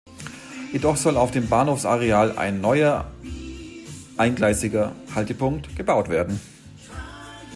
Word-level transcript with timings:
Jedoch 0.71 0.97
soll 0.97 1.15
auf 1.15 1.29
dem 1.29 1.47
Bahnhofsareal 1.47 2.35
ein 2.35 2.59
neuer 2.59 3.11
eingleisiger 4.17 4.95
Haltepunkt 5.13 5.75
gebaut 5.75 6.09
werden. 6.09 6.39